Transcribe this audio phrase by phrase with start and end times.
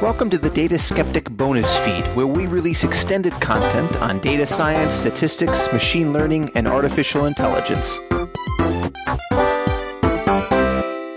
[0.00, 4.94] Welcome to the Data Skeptic bonus feed, where we release extended content on data science,
[4.94, 8.00] statistics, machine learning, and artificial intelligence.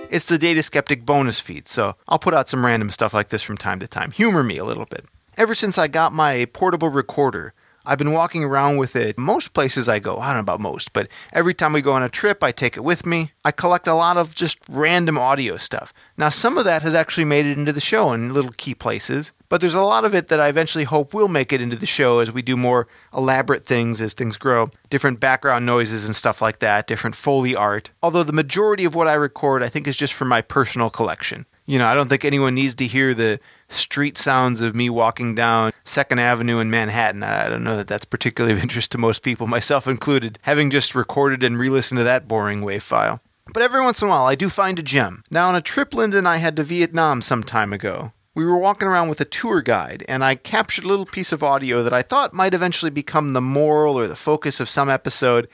[0.09, 3.41] It's the Data Skeptic bonus feed, so I'll put out some random stuff like this
[3.41, 4.11] from time to time.
[4.11, 5.05] Humor me a little bit.
[5.37, 7.53] Ever since I got my portable recorder,
[7.89, 10.19] I've been walking around with it most places I go.
[10.19, 12.77] I don't know about most, but every time we go on a trip, I take
[12.77, 13.31] it with me.
[13.43, 15.91] I collect a lot of just random audio stuff.
[16.15, 19.31] Now, some of that has actually made it into the show in little key places,
[19.49, 21.87] but there's a lot of it that I eventually hope will make it into the
[21.87, 24.69] show as we do more elaborate things as things grow.
[24.91, 27.89] Different background noises and stuff like that, different Foley art.
[28.03, 31.47] Although the majority of what I record, I think, is just for my personal collection.
[31.69, 35.35] You know, I don't think anyone needs to hear the street sounds of me walking
[35.35, 37.21] down Second Avenue in Manhattan.
[37.21, 40.95] I don't know that that's particularly of interest to most people, myself included, having just
[40.95, 43.21] recorded and re listened to that boring WAV file.
[43.53, 45.21] But every once in a while, I do find a gem.
[45.29, 48.57] Now, on a trip Linda and I had to Vietnam some time ago, we were
[48.57, 51.93] walking around with a tour guide, and I captured a little piece of audio that
[51.93, 55.47] I thought might eventually become the moral or the focus of some episode,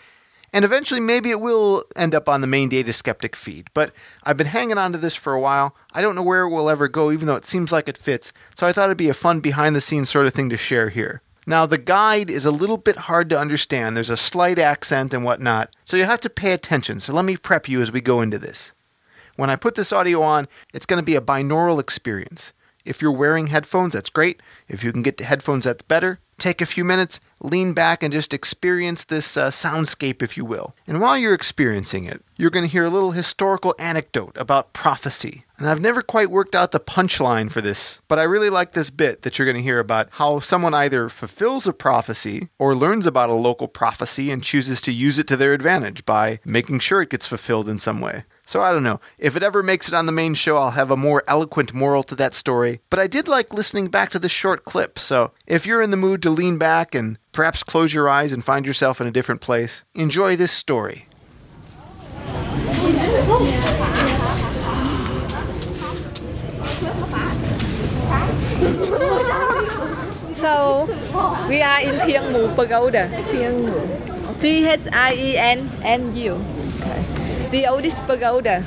[0.53, 3.69] and eventually maybe it will end up on the main Data Skeptic feed.
[3.73, 3.91] But
[4.23, 5.75] I've been hanging on to this for a while.
[5.93, 8.33] I don't know where it will ever go, even though it seems like it fits,
[8.55, 10.89] so I thought it'd be a fun behind the scenes sort of thing to share
[10.89, 11.21] here.
[11.47, 13.95] Now, the guide is a little bit hard to understand.
[13.95, 16.99] There's a slight accent and whatnot, so you'll have to pay attention.
[16.99, 18.73] So let me prep you as we go into this.
[19.35, 22.53] When I put this audio on, it's going to be a binaural experience.
[22.83, 24.41] If you're wearing headphones, that's great.
[24.67, 26.19] If you can get to headphones, that's better.
[26.37, 30.75] Take a few minutes, lean back, and just experience this uh, soundscape, if you will.
[30.85, 35.45] And while you're experiencing it, you're going to hear a little historical anecdote about prophecy.
[35.57, 38.89] And I've never quite worked out the punchline for this, but I really like this
[38.89, 43.07] bit that you're going to hear about how someone either fulfills a prophecy or learns
[43.07, 47.01] about a local prophecy and chooses to use it to their advantage by making sure
[47.01, 48.25] it gets fulfilled in some way.
[48.45, 48.99] So I don't know.
[49.17, 52.03] If it ever makes it on the main show, I'll have a more eloquent moral
[52.03, 52.79] to that story.
[52.91, 55.97] But I did like listening back to this short clip, so if you're in the
[55.97, 59.41] mood to lean back and perhaps close your eyes and find yourself in a different
[59.41, 61.07] place, enjoy this story.
[70.33, 70.85] So
[71.49, 73.09] we are in Thien Mu Pagoda.
[74.39, 77.14] T H I E N M U.
[77.51, 78.63] The oldest pagoda.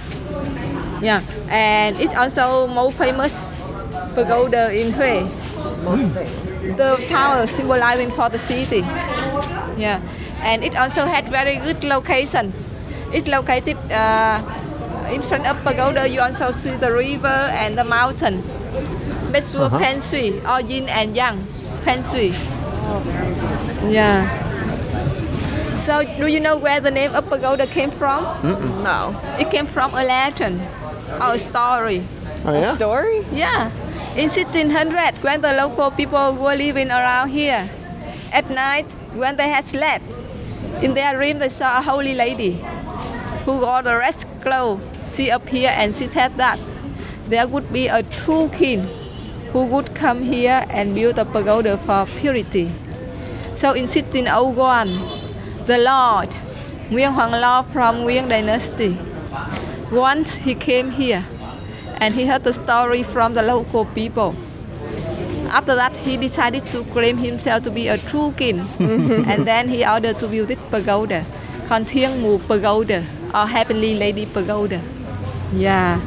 [1.02, 3.32] Yeah, and it's also most famous
[4.14, 5.28] pagoda in Hue.
[6.76, 8.80] The tower symbolizing for the city.
[9.76, 10.00] Yeah,
[10.42, 12.52] and it also had very good location.
[13.12, 14.40] It's located uh,
[15.10, 16.08] in front of pagoda.
[16.08, 18.42] You also see the river and the mountain.
[19.30, 21.42] That's uh Shui, or yin and yang
[21.84, 22.32] Feng Shui.
[23.92, 24.47] Yeah.
[25.78, 28.24] So, do you know where the name of pagoda came from?
[28.82, 29.18] No.
[29.38, 30.60] It came from a legend
[31.20, 32.04] or a story.
[32.44, 32.76] Oh, yeah?
[32.76, 33.24] Story?
[33.32, 33.70] Yeah.
[34.16, 37.70] In 1600, when the local people were living around here,
[38.32, 40.04] at night, when they had slept,
[40.82, 42.60] in their dream they saw a holy lady
[43.44, 44.80] who got a red cloth.
[45.14, 46.58] She appeared and she said that
[47.28, 48.88] there would be a true king
[49.52, 52.70] who would come here and build a pagoda for purity.
[53.54, 55.27] So in 1601,
[55.68, 56.30] the Lord,
[56.88, 58.96] Nguyen Hoàng Lo from Nguyen dynasty,
[59.92, 61.22] once he came here
[62.00, 64.34] and he heard the story from the local people.
[65.50, 69.84] After that, he decided to claim himself to be a true king, and then he
[69.84, 71.26] ordered to build this pagoda,
[71.66, 74.80] called Thien Mu Pagoda or Heavenly Lady Pagoda.
[75.52, 76.00] Yeah.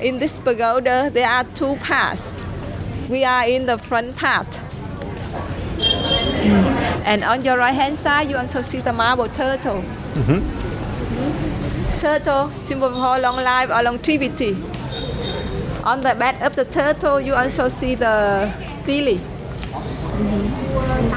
[0.00, 2.32] In this pagoda, there are two parts.
[3.10, 4.59] We are in the front part.
[7.04, 9.82] And on your right hand side, you also see the marble turtle.
[10.14, 10.40] Mm-hmm.
[12.00, 14.56] Turtle symbol for long life or longevity.
[15.84, 18.52] On the back of the turtle, you also see the
[18.82, 19.18] stele.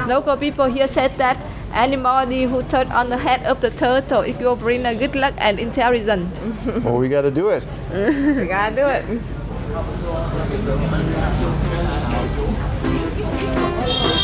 [0.08, 1.38] Local people here said that
[1.72, 5.34] anybody who touch on the head of the turtle, it will bring a good luck
[5.38, 6.40] and intelligence.
[6.84, 7.64] Well, we got to do it.
[7.90, 9.04] We gotta do it.